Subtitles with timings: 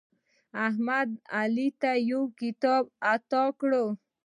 [0.65, 3.71] احمد نن علي ته یو کتاب اعطا کړ.